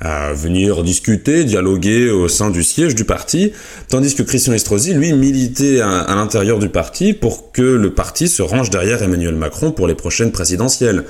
[0.00, 3.52] à venir discuter, dialoguer au sein du siège du parti,
[3.88, 8.40] tandis que Christian Estrosi, lui, militait à l'intérieur du parti pour que le parti se
[8.40, 11.04] range derrière Emmanuel Macron pour les prochaines présidentielles.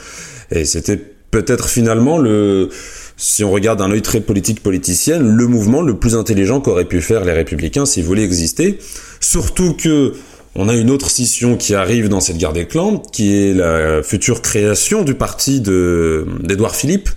[0.50, 0.98] Et c'était
[1.30, 2.70] peut-être finalement le,
[3.16, 7.00] si on regarde un œil très politique politicienne, le mouvement le plus intelligent qu'auraient pu
[7.00, 8.78] faire les républicains s'ils voulaient exister.
[9.20, 10.14] Surtout que
[10.56, 14.02] on a une autre scission qui arrive dans cette guerre des clans, qui est la
[14.02, 17.08] future création du parti de d'Édouard Philippe,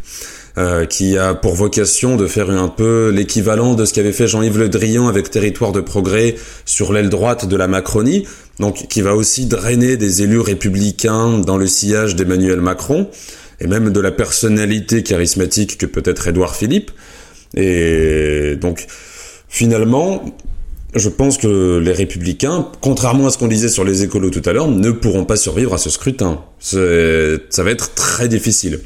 [0.56, 4.60] euh, qui a pour vocation de faire un peu l'équivalent de ce qu'avait fait Jean-Yves
[4.60, 8.28] Le Drian avec Territoire de Progrès sur l'aile droite de la Macronie,
[8.60, 13.10] donc qui va aussi drainer des élus républicains dans le sillage d'Emmanuel Macron,
[13.60, 16.92] et même de la personnalité charismatique que peut être Édouard Philippe.
[17.56, 18.86] Et donc,
[19.48, 20.24] finalement,
[20.96, 24.54] je pense que les républicains, contrairement à ce qu'on disait sur les écolos tout à
[24.54, 26.42] l'heure, ne pourront pas survivre à ce scrutin.
[26.60, 28.82] Ça va être très difficile.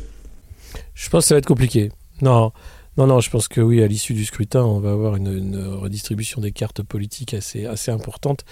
[0.93, 1.91] Je pense que ça va être compliqué.
[2.21, 2.51] Non,
[2.97, 6.41] non, non, je pense que oui, à l'issue du scrutin, on va avoir une, redistribution
[6.41, 8.43] des cartes politiques assez, assez importante.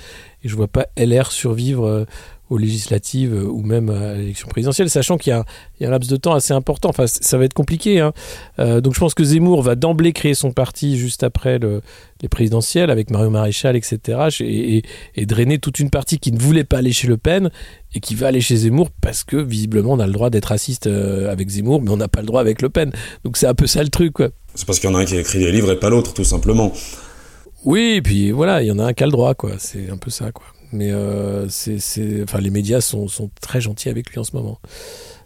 [0.43, 2.05] Et je vois pas LR survivre euh,
[2.49, 6.17] aux législatives ou même à l'élection présidentielle, sachant qu'il y, y, a un laps de
[6.17, 6.89] temps assez important.
[6.89, 7.99] Enfin, ça va être compliqué.
[7.99, 8.13] Hein.
[8.59, 11.81] Euh, donc je pense que Zemmour va d'emblée créer son parti juste après le,
[12.21, 14.29] les présidentielles avec Mario Maréchal, etc.
[14.41, 14.83] Et,
[15.15, 17.49] et, drainer toute une partie qui ne voulait pas aller chez Le Pen
[17.95, 20.87] et qui va aller chez Zemmour parce que visiblement on a le droit d'être raciste
[20.87, 22.91] euh, avec Zemmour, mais on n'a pas le droit avec Le Pen.
[23.23, 24.15] Donc c'est un peu ça le truc.
[24.53, 26.13] C'est parce qu'il y en a un qui a écrit des livres et pas l'autre,
[26.13, 26.71] tout simplement.
[27.65, 29.53] Oui, et puis voilà, il y en a un qui a le droit, quoi.
[29.57, 31.47] C'est un peu ça, quoi mais euh,
[32.23, 33.07] enfin, les médias sont,
[33.41, 34.59] très gentils avec lui en ce moment.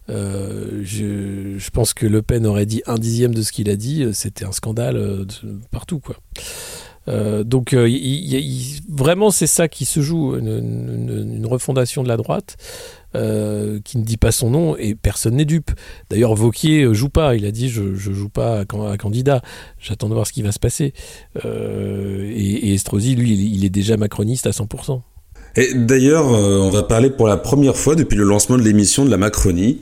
[0.10, 4.06] Euh, je, pense que Le Pen aurait dit un dixième de ce qu'il a dit,
[4.14, 5.26] c'était un scandale euh,
[5.72, 6.16] partout, quoi.
[7.10, 7.90] Euh, donc euh,
[8.88, 12.58] vraiment c'est ça qui se joue, une, refondation de la droite.
[13.16, 15.72] Euh, qui ne dit pas son nom et personne n'est dupe.
[16.12, 17.36] D'ailleurs, Vauquier joue pas.
[17.36, 18.66] Il a dit je, je joue pas à,
[18.98, 19.42] candidat.
[19.80, 20.94] J'attends de voir ce qui va se passer.
[21.44, 25.02] Euh, et, et, Estrosi, lui, il, est déjà macroniste à 100%.
[25.56, 29.10] Et d'ailleurs, on va parler pour la première fois depuis le lancement de l'émission de
[29.10, 29.80] la Macronie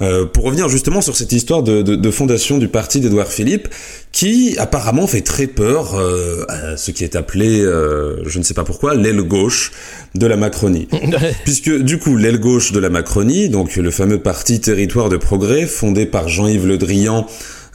[0.00, 3.68] euh, pour revenir justement sur cette histoire de, de, de fondation du parti d'Edouard Philippe,
[4.12, 8.54] qui apparemment fait très peur euh, à ce qui est appelé, euh, je ne sais
[8.54, 9.72] pas pourquoi, l'aile gauche
[10.14, 10.86] de la Macronie.
[11.44, 15.66] Puisque du coup, l'aile gauche de la Macronie, donc le fameux parti Territoire de Progrès,
[15.66, 17.26] fondé par Jean-Yves Le Drian,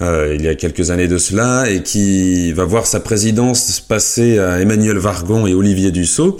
[0.01, 4.39] euh, il y a quelques années de cela, et qui va voir sa présidence passer
[4.39, 6.37] à Emmanuel Vargon et Olivier Dussault,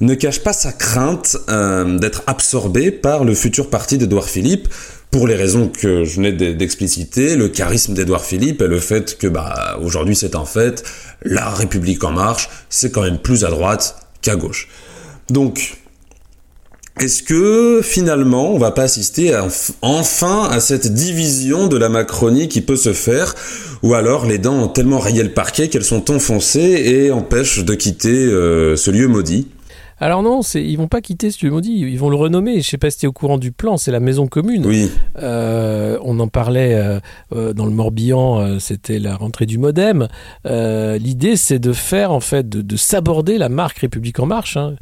[0.00, 4.68] ne cache pas sa crainte euh, d'être absorbé par le futur parti d'Edouard Philippe,
[5.10, 9.26] pour les raisons que je venais d'expliciter, le charisme d'Edouard Philippe et le fait que
[9.26, 10.84] bah aujourd'hui c'est un fait,
[11.22, 14.68] la République en marche, c'est quand même plus à droite qu'à gauche.
[15.30, 15.78] Donc
[17.00, 19.34] est-ce que finalement on va pas assister
[19.80, 23.34] enfin à cette division de la Macronie qui peut se faire
[23.82, 27.74] ou alors les dents ont tellement rayé le parquet qu'elles sont enfoncées et empêchent de
[27.74, 29.46] quitter euh, ce lieu maudit?
[30.00, 32.60] Alors non, c'est, ils vont pas quitter ce lieu maudit, ils vont le renommer.
[32.60, 34.64] Je sais pas si tu es au courant du plan, c'est la maison commune.
[34.64, 34.90] Oui.
[35.18, 37.00] Euh, on en parlait euh,
[37.34, 40.08] euh, dans le Morbihan, c'était la rentrée du MoDem.
[40.44, 44.56] l'idée, c'est de faire en fait, de, de s'aborder la marque République en Marche.
[44.56, 44.76] Hein.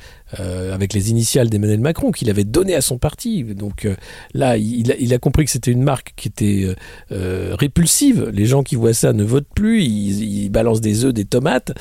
[0.72, 3.44] Avec les initiales d'Emmanuel Macron qu'il avait donné à son parti.
[3.44, 3.88] Donc
[4.34, 6.74] là, il a, il a, compris que c'était une marque qui était
[7.10, 8.28] répulsive.
[8.34, 11.72] Les gens qui voient ça ne votent plus, ils, ils balancent des œufs, des tomates.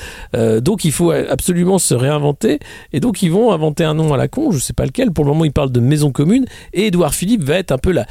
[0.60, 2.60] donc il faut absolument se réinventer.
[2.92, 5.10] Et donc ils vont inventer un nom à la con, je sais pas lequel.
[5.10, 6.46] Pour le moment, ils parlent de maison commune.
[6.72, 8.06] Et Édouard Philippe va être un peu la,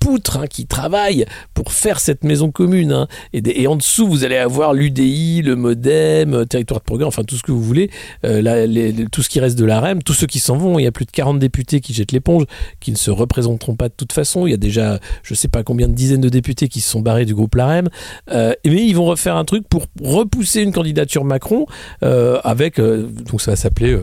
[0.00, 2.92] poutre hein, qui travaille pour faire cette maison commune.
[2.92, 3.08] Hein.
[3.32, 7.42] Et, en dessous, vous allez avoir l'UDI, le MoDem, territoire de programme, enfin tout ce
[7.42, 7.90] que vous voulez,
[8.24, 10.92] les, tout ce qui reste de la tous ceux qui s'en vont, il y a
[10.92, 12.44] plus de 40 députés qui jettent l'éponge,
[12.80, 14.46] qui ne se représenteront pas de toute façon.
[14.46, 17.00] Il y a déjà, je sais pas combien de dizaines de députés qui se sont
[17.00, 17.88] barrés du groupe LAREM.
[18.30, 21.66] Euh, mais ils vont refaire un truc pour repousser une candidature Macron
[22.02, 24.00] euh, avec, euh, donc ça va s'appeler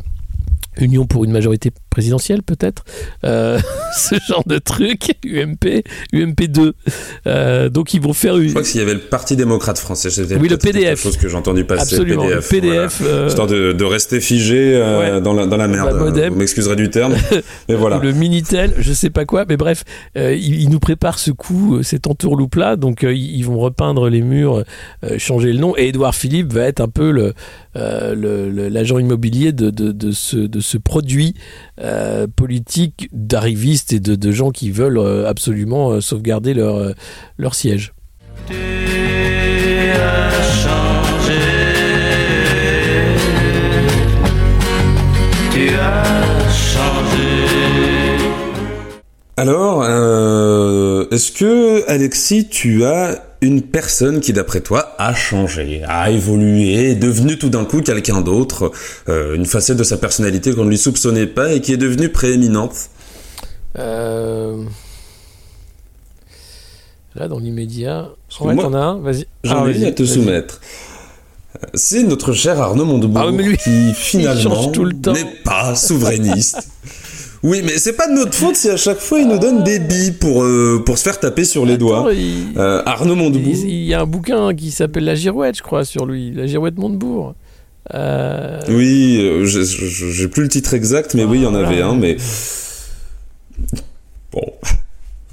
[0.77, 2.83] Union pour une majorité présidentielle peut-être,
[3.23, 3.59] euh,
[3.97, 6.73] ce genre de truc, UMP, UMP2.
[7.27, 8.47] Euh, donc ils vont faire une...
[8.47, 11.01] Je crois qu'il y avait le Parti démocrate français, c'était oui, le PDF.
[11.01, 13.01] chose que j'ai entendu passer, Absolument, le PDF.
[13.03, 14.77] Euh, Histoire de, de, rester figé
[15.23, 15.97] dans, la, dans la merde,
[16.29, 17.15] vous m'excuserez du terme,
[17.69, 17.97] mais voilà.
[17.97, 19.83] le Minitel, je sais pas quoi, mais bref,
[20.15, 24.63] ils, ils, nous préparent ce coup, cet entourloupe-là, donc ils vont repeindre les murs,
[25.17, 27.33] changer le nom, et Édouard Philippe va être un peu le
[27.73, 31.35] l'agent immobilier de, de, de, ce, de ce produit
[31.81, 36.93] euh, politique d'arrivistes et de, gens qui veulent euh, absolument euh, sauvegarder leur,
[37.37, 37.93] leur siège.
[49.37, 49.85] Alors,
[51.13, 56.95] est-ce que Alexis, tu as une personne qui, d'après toi, a changé, a évolué, est
[56.95, 58.71] devenue tout d'un coup quelqu'un d'autre,
[59.07, 62.09] euh, une facette de sa personnalité qu'on ne lui soupçonnait pas et qui est devenue
[62.09, 62.89] prééminente
[63.77, 64.63] euh...
[67.15, 68.09] Là, dans l'immédiat...
[68.41, 69.25] Ouais, t'en as un Vas-y.
[69.43, 70.61] J'en ai ah, à te soumettre.
[71.73, 76.69] C'est notre cher Arnaud Montebourg ah, lui, qui, finalement, n'est pas souverainiste.
[77.41, 79.79] Oui, mais c'est pas de notre faute si à chaque fois il nous donne des
[79.79, 82.09] billes pour, euh, pour se faire taper sur les doigts.
[82.57, 83.55] Euh, Arnaud Montebourg.
[83.65, 86.31] Il, y a un bouquin qui s'appelle La Girouette, je crois, sur lui.
[86.31, 87.35] La Girouette Montebourg.
[87.93, 88.59] Euh...
[88.69, 92.17] Oui, j'ai plus le titre exact, mais oui, il y en avait un, mais.
[94.33, 94.43] Bon.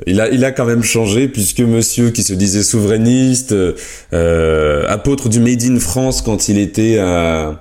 [0.07, 3.55] Il a, il a quand même changé puisque monsieur qui se disait souverainiste,
[4.13, 7.61] apôtre du Made in France quand il était à,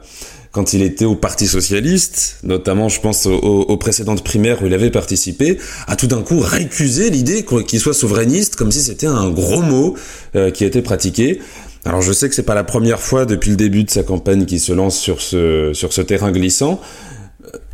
[0.56, 4.90] quand il était au Parti socialiste, notamment je pense aux, précédentes primaires où il avait
[4.90, 9.62] participé, a tout d'un coup récusé l'idée qu'il soit souverainiste comme si c'était un gros
[9.62, 9.98] mot
[10.38, 11.42] euh, qui était pratiqué.
[11.84, 14.46] Alors je sais que c'est pas la première fois depuis le début de sa campagne
[14.46, 16.80] qu'il se lance sur ce, sur ce terrain glissant.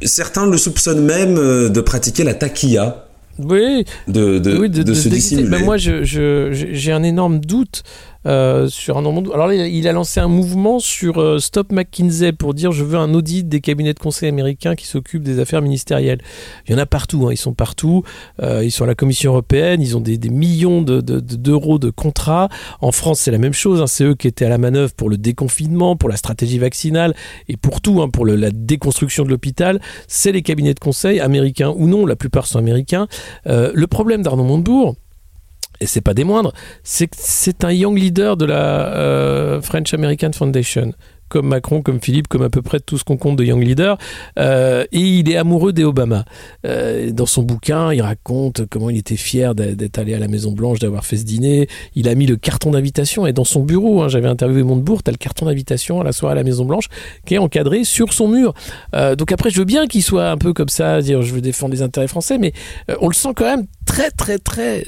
[0.02, 3.06] Certains le soupçonnent même euh, de pratiquer la taquilla.
[3.38, 5.48] Oui, de, de, oui, de, de, se dissimuler.
[5.50, 7.84] Mais moi, j'ai je, un énorme doute
[8.28, 9.34] euh, sur un nombre.
[9.34, 13.16] Alors il a lancé un mouvement sur euh, Stop McKinsey pour dire je veux un
[13.16, 16.20] audit des cabinets de conseil américains qui s'occupent des affaires ministérielles.
[16.68, 18.04] Il y en a partout, hein, ils sont partout.
[18.44, 22.50] Euh, ils sont à la Commission européenne, ils ont des, millions d'euros de, de, contrats.
[22.80, 23.82] En France, c'est la même chose.
[23.82, 27.16] Hein, c'est eux qui étaient à la manœuvre pour le déconfinement, pour la stratégie vaccinale
[27.50, 29.82] et pour tout, hein, pour la déconstruction de l'hôpital.
[30.08, 33.08] C'est les cabinets de conseil américains ou non, la plupart sont américains.
[33.46, 34.96] le problème d'Arnaud Montebourg,
[35.82, 40.94] et c'est pas des moindres, c'est un young leader de la euh, French American Foundation
[41.28, 43.98] comme Macron, comme Philippe, comme à peu près tout ce qu'on compte de Young Leader.
[44.38, 46.26] et il est amoureux des Obama.
[46.66, 50.80] dans son bouquin, il raconte comment il était fier d'être allé à la Maison Blanche,
[50.80, 51.70] d'avoir fait ce dîner.
[51.96, 55.14] Il a mis le carton d'invitation et dans son bureau, hein, j'avais interviewé Montebourg, t'as
[55.14, 56.90] le carton d'invitation à la soirée à la Maison Blanche
[57.26, 58.54] qui est encadré sur son mur.
[59.18, 61.74] donc après, je veux bien qu'il soit un peu comme ça, dire je veux défendre
[61.74, 62.52] les intérêts français, mais
[63.00, 64.84] on le sent quand même très très très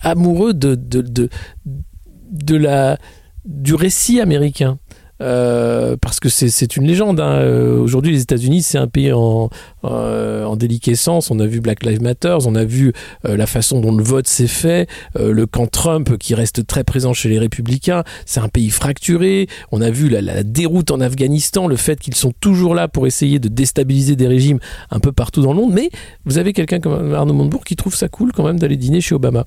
[0.00, 1.28] amoureux de, de, de,
[1.64, 2.98] de la,
[3.44, 4.78] du récit américain.
[5.20, 7.18] Euh, parce que c'est une légende.
[7.18, 7.38] Hein.
[7.40, 9.50] Euh, aujourd'hui, les États-Unis, c'est un pays en,
[9.84, 11.32] euh, en déliquescence.
[11.32, 12.92] On a vu Black Lives Matter, on a vu
[13.24, 17.28] la façon dont le vote s'est fait, le camp Trump qui reste très présent chez
[17.28, 18.04] les républicains.
[18.26, 19.48] C'est un pays fracturé.
[19.72, 23.06] On a vu la, la déroute en Afghanistan, le fait qu'ils sont toujours là pour
[23.06, 25.72] essayer de déstabiliser des régimes un peu partout dans le monde.
[25.72, 25.90] Mais
[26.26, 29.16] vous avez quelqu'un comme Arnaud Montebourg qui trouve ça cool quand même d'aller dîner chez
[29.16, 29.46] Obama.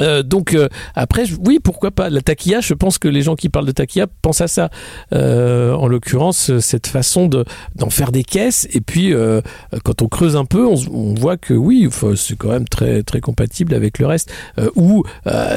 [0.00, 2.60] Euh, donc euh, après, oui, pourquoi pas la taquilla.
[2.60, 4.70] Je pense que les gens qui parlent de taquilla pensent à ça.
[5.12, 7.44] Euh, en l'occurrence, cette façon de
[7.76, 8.68] d'en faire des caisses.
[8.72, 9.12] Et puis,
[9.84, 13.74] quand on creuse un peu, on, voit que oui, c'est quand même très très compatible
[13.74, 14.32] avec le reste.
[14.74, 15.04] ou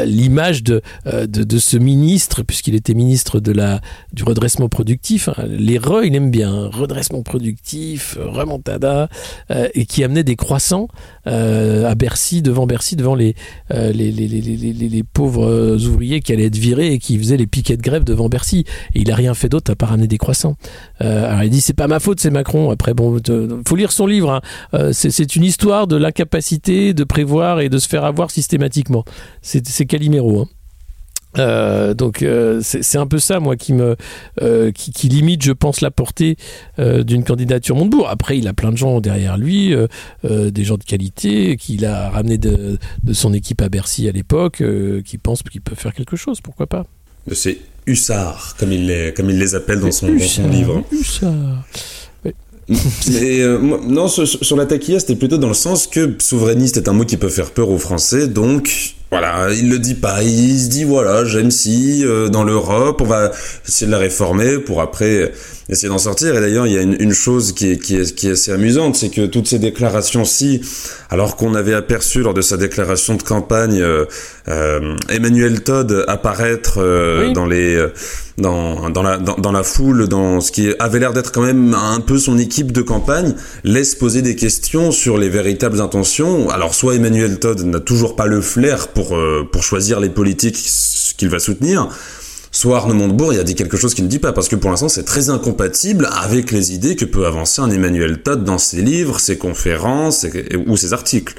[0.06, 5.30] l'image de, de, de ce ministre, puisqu'il était ministre de la du redressement productif.
[5.30, 9.10] Hein, les re, il aime bien redressement productif, remontada,
[9.74, 10.88] et qui amenait des croissants
[11.26, 13.36] à Bercy, devant Bercy, devant les,
[13.70, 17.78] les, les les, pauvres euh, ouvriers qui allaient être virés et qui faisaient les piquets
[17.78, 18.66] de grève devant Bercy.
[18.96, 20.56] Et il a rien fait d'autre à part amener des croissants.
[21.02, 22.72] Euh, alors il dit c'est pas ma faute, c'est Macron.
[22.72, 23.20] Après bon,
[23.68, 24.32] faut lire son livre.
[24.32, 24.42] Hein.
[24.74, 29.04] Euh, c'est une histoire de l'incapacité de prévoir et de se faire avoir systématiquement.
[29.42, 30.42] C'est Calimero.
[30.42, 30.48] Hein.
[31.38, 33.96] Euh, donc euh, c'est un peu ça moi qui me
[34.42, 36.38] euh, qui, limite je pense la portée
[36.78, 38.08] d'une candidature Montebourg.
[38.10, 39.74] Après il a plein de gens derrière lui,
[40.24, 44.64] des gens de qualité qu'il a ramené de, de, son équipe à Bercy à l'époque,
[45.06, 46.42] qui pensent qu'il peut faire quelque chose.
[46.42, 46.86] Pourquoi pas
[47.32, 50.84] C'est Hussard comme il les comme il les appelle dans son, dans son livre.
[50.92, 51.66] Hussard.
[53.12, 56.94] Mais non, sur, sur la taquilla, c'était plutôt dans le sens que souverainiste est un
[56.94, 60.24] mot qui peut faire peur aux Français, donc voilà, il le dit pas.
[60.24, 63.32] Il se dit voilà, j'aime si euh, dans l'Europe, on va
[63.68, 65.32] essayer de la réformer pour après
[65.70, 66.36] essayer d'en sortir.
[66.36, 68.52] Et d'ailleurs, il y a une, une chose qui est, qui, est, qui est assez
[68.52, 70.62] amusante, c'est que toutes ces déclarations-ci,
[71.12, 74.06] alors qu'on avait aperçu lors de sa déclaration de campagne euh,
[74.48, 76.80] euh Emmanuel Todd apparaître
[77.34, 77.80] dans les
[78.38, 81.74] dans, dans la dans, dans, la foule, dans ce qui avait l'air d'être quand même
[81.74, 86.50] un peu son équipe de campagne, laisse poser des questions sur les véritables intentions.
[86.50, 90.58] Alors soit Emmanuel Todd n'a toujours pas le flair pour euh, pour choisir les politiques
[91.18, 91.90] qu'il va soutenir
[92.54, 94.70] soit Arnaud Montebourg il a dit quelque chose qu'il ne dit pas, parce que pour
[94.70, 98.82] l'instant c'est très incompatible avec les idées que peut avancer un Emmanuel Todd dans ses
[98.82, 100.26] livres, ses conférences
[100.68, 101.36] ou ses articles.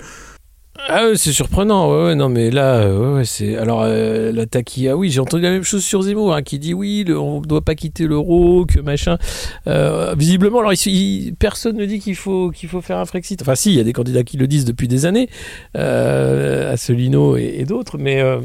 [0.87, 3.57] Ah c'est surprenant, ouais, non mais là, ouais, c'est...
[3.57, 4.44] Alors, euh, la
[4.94, 7.62] oui, j'ai entendu la même chose sur Zemmour, hein, qui dit oui, on ne doit
[7.62, 9.16] pas quitter l'euro, que machin.
[9.66, 13.40] Euh, visiblement, alors ici, personne ne dit qu'il faut, qu'il faut faire un Frexit.
[13.40, 15.31] Enfin si, il y a des candidats qui le disent depuis des années,
[15.77, 18.20] euh, Asselineau et, d'autres, mais...
[18.20, 18.40] Euh,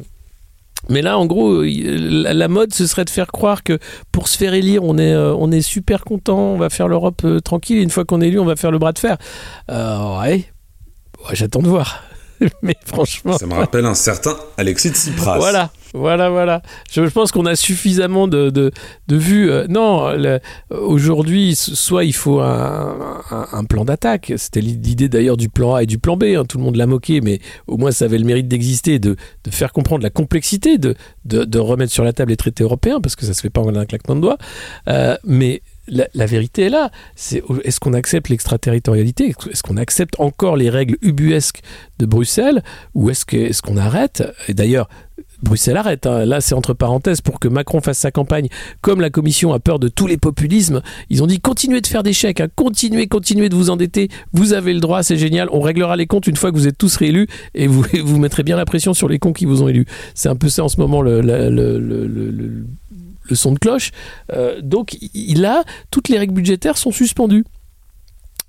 [0.88, 3.80] mais là, en gros, la mode, ce serait de faire croire que
[4.14, 7.22] pour se faire élire, on est, euh, on est super content, on va faire l'Europe
[7.26, 9.18] euh, tranquille, et une fois qu'on est élu, on va faire le bras de fer.
[9.70, 10.46] Euh, ouais,
[11.34, 12.02] j'attends de voir.
[12.62, 13.38] mais franchement.
[13.38, 15.38] Ça me rappelle un certain Alexis Tsipras.
[15.38, 16.62] Voilà, voilà, voilà.
[16.92, 18.72] Je, pense qu'on a suffisamment de, de,
[19.08, 19.52] de vues.
[19.52, 20.10] Euh, non,
[20.72, 23.22] aujourd'hui, soit il faut un,
[23.52, 24.34] un, plan d'attaque.
[24.38, 26.24] C'était l'idée d'ailleurs du plan A et du plan B.
[26.36, 26.46] Hein.
[26.48, 29.52] Tout le monde l'a moqué, mais au moins ça avait le mérite d'exister, de, de
[29.52, 33.16] faire comprendre la complexité de, de, de, remettre sur la table les traités européens, parce
[33.16, 34.38] que ça se fait pas en un claquement de doigts.
[34.88, 36.92] Euh, mais la, vérité est là.
[37.18, 39.34] Est-ce qu'on accepte l'extraterritorialité?
[39.52, 41.62] Est-ce qu'on accepte encore les règles ubuesques
[42.00, 42.64] de Bruxelles?
[42.96, 44.24] Ou est-ce qu'on arrête?
[44.48, 44.90] Et d'ailleurs,
[45.42, 46.06] Bruxelles arrête.
[46.06, 46.26] Hein.
[46.26, 48.50] Là, c'est entre parenthèses pour que Macron fasse sa campagne.
[48.82, 52.04] Comme la Commission a peur de tous les populismes, ils ont dit continuez de faire
[52.04, 52.48] des chèques, hein.
[52.56, 54.10] continuez, continuez de vous endetter.
[54.34, 55.48] Vous avez le droit, c'est génial.
[55.52, 58.44] On réglera les comptes une fois que vous êtes tous réélus et vous, vous mettrez
[58.44, 59.86] bien la pression sur les cons qui vous ont élus.
[60.14, 61.02] C'est un peu ça en ce moment
[63.36, 63.92] son de cloche.
[64.34, 67.46] Euh, donc il a toutes les règles budgétaires sont suspendues.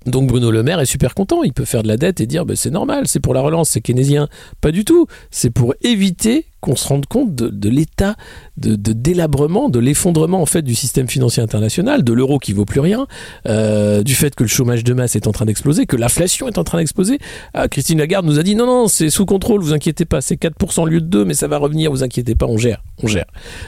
[0.05, 2.45] Donc Bruno Le Maire est super content, il peut faire de la dette et dire
[2.45, 4.27] bah, c'est normal, c'est pour la relance, c'est keynésien.
[4.59, 8.15] Pas du tout, c'est pour éviter qu'on se rende compte de, l'état
[8.57, 12.79] de, délabrement, de l'effondrement en fait du système financier international, de l'euro qui vaut plus
[12.79, 13.07] rien,
[13.47, 16.57] euh, du fait que le chômage de masse est en train d'exploser, que l'inflation est
[16.57, 17.17] en train d'exploser.
[17.53, 20.35] Ah, Christine Lagarde nous a dit non non c'est sous contrôle, vous inquiétez pas, c'est
[20.35, 23.07] 4% au lieu de 2, mais ça va revenir, vous inquiétez pas, on gère, on
[23.07, 23.25] gère.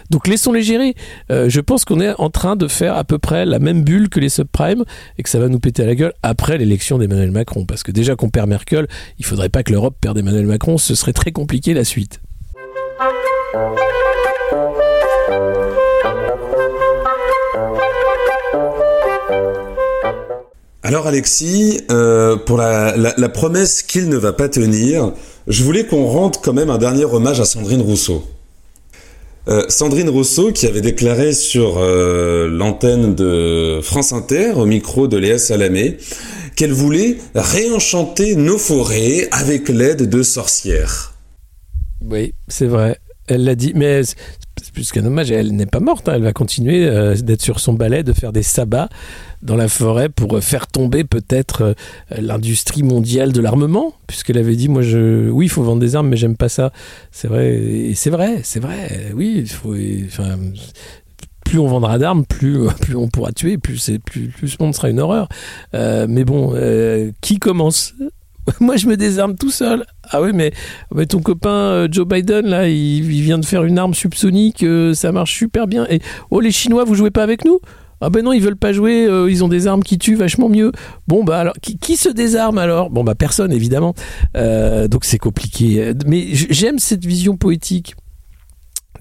[0.10, 0.96] Donc laissons-les gérer.
[1.32, 4.10] Euh, je pense qu'on est en train de faire à peu près la même bulle
[4.10, 4.84] que les subprimes
[5.18, 7.92] et que ça va nous péter à la gueule après l'élection d'Emmanuel Macron, parce que
[7.92, 11.32] déjà qu'on perd Merkel, il faudrait pas que l'Europe perde Emmanuel Macron, ce serait très
[11.32, 12.23] compliqué la suite.
[20.82, 25.14] Alors Alexis, euh, pour la, la, promesse qu'il ne va pas tenir,
[25.48, 28.24] je voulais qu'on rende quand même un dernier hommage à Sandrine Rousseau.
[29.48, 35.18] Euh, Sandrine Rousseau qui avait déclaré sur euh, l'antenne de France Inter au micro de
[35.18, 35.98] Léa Salamé
[36.56, 41.14] qu'elle voulait réenchanter nos forêts avec l'aide de sorcières.
[42.04, 42.98] Oui, c'est vrai.
[43.28, 45.32] Elle l'a dit, mais c'est plus qu'un hommage.
[45.32, 46.08] Elle n'est pas morte.
[46.10, 46.14] Hein.
[46.16, 48.90] Elle va continuer euh, d'être sur son balai, de faire des sabbats
[49.42, 51.74] dans la forêt pour euh, faire tomber peut-être euh,
[52.18, 56.10] l'industrie mondiale de l'armement, puisqu'elle avait dit, moi, je, oui, il faut vendre des armes,
[56.10, 56.72] mais j'aime pas ça.
[57.12, 59.12] C'est vrai, c'est vrai, c'est vrai.
[59.16, 59.76] Oui, il faut,
[61.46, 64.90] plus on vendra d'armes, plus, plus on pourra tuer, plus, plus, plus ce monde sera
[64.90, 65.28] une horreur.
[65.74, 66.54] mais bon,
[67.22, 67.94] qui commence?
[68.60, 69.86] Moi, je me désarme tout seul.
[70.10, 70.52] Ah oui, mais,
[71.06, 75.12] ton copain euh, Joe Biden, là, il, vient de faire une arme subsonique, euh, ça
[75.12, 75.86] marche super bien.
[75.90, 77.60] Et oh, les Chinois, vous jouez pas avec nous?
[78.02, 80.50] Ah ben non, ils veulent pas jouer, euh, ils ont des armes qui tuent vachement
[80.50, 80.74] mieux.
[81.08, 82.90] Bon bah alors, qui, se désarme alors?
[82.90, 83.94] Bon bah personne évidemment.
[84.36, 85.94] donc c'est compliqué.
[86.06, 87.96] Mais j'aime cette vision poétique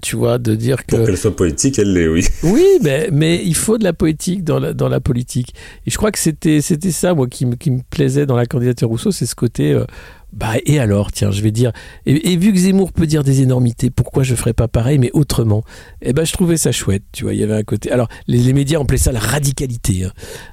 [0.03, 0.97] tu vois, de dire que...
[0.97, 2.27] Pour qu'elle soit poétique, elle l'est, oui.
[2.43, 5.55] Oui, mais, mais il faut de la poétique dans la, dans la politique.
[5.87, 8.89] Et je crois que c'était, c'était ça, moi, qui, qui me plaisait dans la candidature
[8.89, 9.73] Rousseau, c'est ce côté...
[9.73, 9.85] Euh,
[10.33, 11.73] bah et alors, tiens, je vais dire.
[12.07, 15.63] Et, vu que Zemmour peut dire des énormités, pourquoi je ferais pas pareil, mais autrement?
[16.01, 17.03] Eh ben, je trouvais ça chouette.
[17.13, 17.91] Tu vois, il y avait un côté.
[17.91, 20.05] Alors, les, médias appelaient ça la radicalité.
[20.05, 20.13] Hein.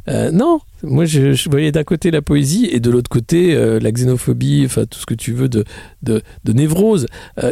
[0.10, 3.94] Euh, non, moi, je, voyais d'un côté la poésie et de l'autre côté euh, la
[3.94, 5.64] xénophobie, enfin tout ce que tu veux de
[6.04, 7.06] de, de névrose.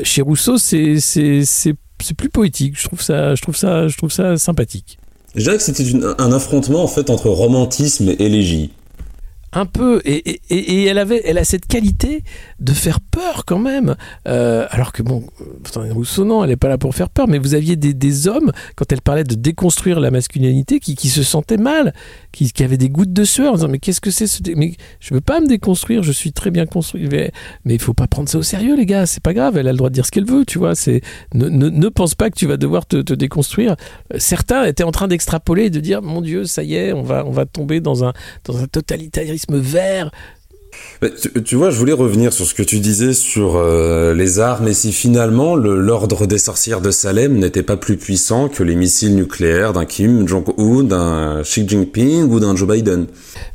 [0.04, 2.80] chez Rousseau, c'est c'est c'est plus poétique.
[2.80, 5.00] Je trouve ça, je trouve ça, je trouve ça sympathique.
[5.36, 5.86] Je dirais que c'était
[6.18, 8.72] un affrontement en fait entre romantisme et élégie
[9.54, 10.02] un peu.
[10.06, 12.24] Et, et, elle avait elle a cette qualité
[12.60, 13.96] de faire peur quand même.
[14.28, 15.24] Euh, alors que bon
[15.92, 18.52] Rousseau non elle n'est pas là pour faire peur mais vous aviez des, des hommes
[18.76, 21.94] quand elle parlait de déconstruire la masculinité qui, qui se sentaient mal
[22.32, 24.76] qui, qui, avaient des gouttes de sueur en disant mais qu'est-ce que c'est ce mais
[25.00, 27.32] je veux pas me déconstruire je suis très bien construit mais,
[27.66, 29.78] il faut pas prendre ça au sérieux les gars c'est pas grave elle a le
[29.78, 31.02] droit de dire ce qu'elle veut tu vois c'est
[31.34, 33.76] ne, ne, ne, pense pas que tu vas devoir te, te déconstruire.
[34.18, 37.26] Certains étaient en train d'extrapoler et de dire mon dieu ça y est on va
[37.26, 38.14] on va tomber dans un
[38.46, 40.12] dans un totalitarisme vert.
[41.46, 44.74] Tu, vois, je voulais revenir sur ce que tu disais sur euh, les armes et
[44.74, 49.74] si finalement l'ordre des sorcières de Salem n'était pas plus puissant que les missiles nucléaires
[49.74, 53.06] d'un Kim Jong-un, d'un Xi Jinping ou d'un Joe Biden.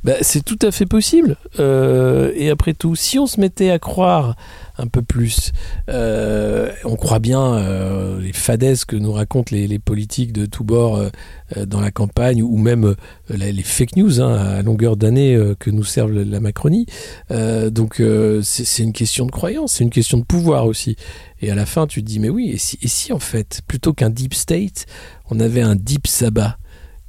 [0.05, 1.37] Bah, c'est tout à fait possible.
[1.59, 4.37] Euh, et après tout, si on se mettait à croire
[4.79, 5.53] un peu plus.
[5.89, 10.97] Euh, on croit bien euh, les fadaises que nous racontent les, politiques de tous bords
[10.97, 12.95] euh, dans la campagne ou même
[13.29, 16.87] les, fake news hein, à longueur d'année que nous serve la Macronie.
[17.31, 18.03] donc
[18.43, 20.97] c'est une question de croyance, c'est une question de pouvoir aussi.
[21.41, 23.63] Et à la fin, tu te dis, mais oui, et si, et si en fait,
[23.67, 24.87] plutôt qu'un deep state,
[25.31, 26.59] on avait un deep sabbat?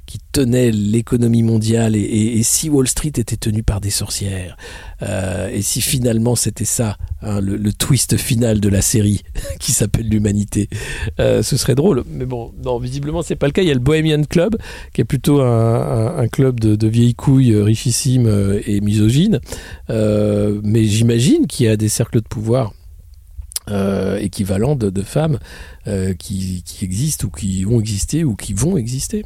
[0.06, 4.56] Qui tenait l'économie mondiale et, si Wall Street était tenu par des sorcières
[5.02, 9.22] euh, et si finalement c'était ça hein, le, twist final de la série
[9.60, 10.68] qui s'appelle l'humanité
[11.20, 12.04] euh, ce serait drôle.
[12.08, 13.62] Mais bon non visiblement c'est pas le cas.
[13.62, 14.56] Il y a le Bohemian Club
[14.92, 19.40] qui est plutôt un, club de, vieilles couilles richissimes euh, et misogynes
[19.88, 22.72] mais j'imagine qu'il y a des cercles de pouvoir
[24.20, 25.38] équivalents de, femmes
[26.18, 29.24] qui existent ou qui ont existé ou qui vont exister